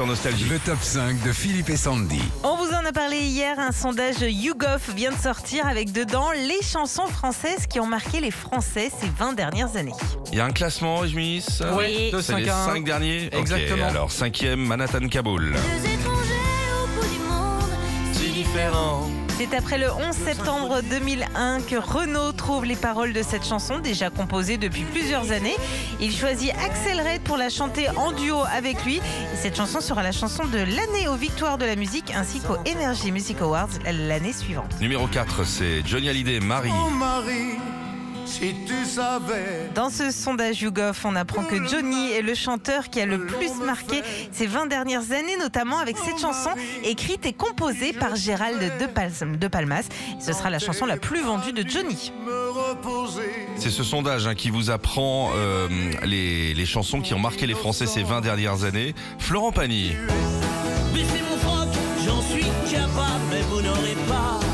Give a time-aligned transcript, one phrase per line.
[0.00, 0.46] sur Nostalgie.
[0.48, 2.22] Le top 5 de Philippe et Sandy.
[2.42, 6.62] On vous en a parlé hier, un sondage YouGov vient de sortir avec dedans les
[6.62, 9.92] chansons françaises qui ont marqué les Français ces 20 dernières années.
[10.32, 11.44] Il y a un classement, Jmis
[11.76, 12.08] Oui.
[12.12, 12.66] C'est 5 les à 1.
[12.66, 13.88] 5 derniers Exactement.
[13.88, 15.52] alors, cinquième, Manhattan Kaboul.
[15.52, 15.88] Deux
[19.40, 24.10] C'est après le 11 septembre 2001 que Renaud trouve les paroles de cette chanson, déjà
[24.10, 25.56] composée depuis plusieurs années.
[25.98, 28.96] Il choisit Axel Red pour la chanter en duo avec lui.
[28.96, 32.58] Et cette chanson sera la chanson de l'année aux Victoires de la musique ainsi qu'aux
[32.70, 34.78] Energy Music Awards l'année suivante.
[34.78, 36.68] Numéro 4, c'est Johnny Hallyday, Marie.
[36.74, 37.56] Oh Marie,
[38.30, 39.68] si tu savais.
[39.74, 43.54] Dans ce sondage YouGov, on apprend que Johnny est le chanteur qui a le plus
[43.64, 44.02] marqué
[44.32, 46.50] ces 20 dernières années, notamment avec cette chanson
[46.84, 49.84] écrite et composée par Gérald de, Pal- de Palmas.
[50.20, 52.12] Ce sera la chanson la plus vendue de Johnny.
[53.56, 55.68] C'est ce sondage hein, qui vous apprend euh,
[56.04, 58.94] les, les chansons qui ont marqué les Français ces 20 dernières années.
[59.18, 59.92] Florent Pagny.
[60.94, 61.68] Baissez mon froc,
[62.04, 64.49] j'en suis capable, mais vous n'aurez pas la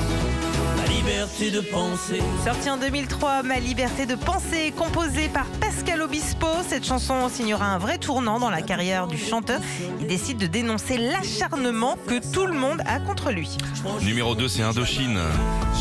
[1.27, 2.23] liberté de penser.
[2.45, 6.47] Sorti en 2003, Ma liberté de penser, composée par Pascal Obispo.
[6.69, 9.61] Cette chanson signera un vrai tournant dans la carrière du chanteur.
[10.01, 13.57] Il décide de dénoncer l'acharnement que tout le monde a contre lui.
[14.03, 15.19] Numéro 2, c'est Indochine.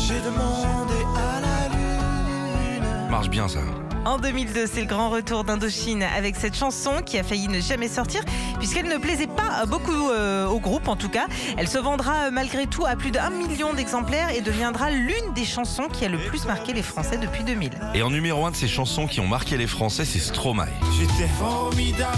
[0.06, 3.10] J'ai demandé à la lune.
[3.10, 3.60] Marche bien ça.
[4.06, 7.88] En 2002, c'est le grand retour d'Indochine avec cette chanson qui a failli ne jamais
[7.88, 8.22] sortir
[8.60, 11.26] puisqu'elle ne plaisait pas beaucoup euh, au groupe en tout cas.
[11.58, 15.44] Elle se vendra euh, malgré tout à plus d'un million d'exemplaires et deviendra l'une des
[15.44, 17.72] chansons qui a le plus marqué les Français depuis 2000.
[17.94, 20.68] Et en numéro 1 de ces chansons qui ont marqué les Français, c'est Stromae.
[20.96, 22.16] J'étais formidable.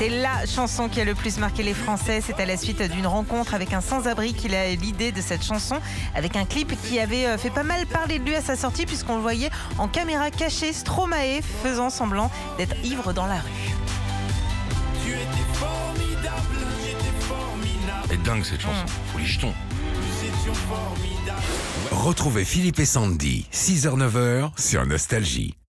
[0.00, 2.22] C'est la chanson qui a le plus marqué les Français.
[2.26, 5.44] C'est à la suite d'une rencontre avec un sans-abri qu'il a eu l'idée de cette
[5.44, 5.78] chanson,
[6.14, 8.86] avec un clip qui avait euh, fait pas mal parler de lui à sa sortie,
[8.86, 13.74] puisqu'on le voyait en caméra cachée, Stromae faisant semblant d'être ivre dans la rue.
[15.04, 16.56] Tu étais formidable.
[16.82, 18.14] J'étais formidable.
[18.14, 18.86] Et dingue cette chanson.
[19.12, 19.52] Faut les jetons.
[19.52, 21.42] Nous étions formidables.
[21.90, 25.59] Retrouvez Philippe et Sandy, 6h-9h sur Nostalgie.